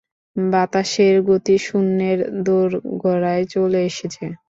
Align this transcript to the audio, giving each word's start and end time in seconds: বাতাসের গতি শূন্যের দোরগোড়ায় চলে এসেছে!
বাতাসের 0.35 1.15
গতি 1.27 1.55
শূন্যের 1.59 2.19
দোরগোড়ায় 2.45 3.45
চলে 3.53 3.79
এসেছে! 3.89 4.23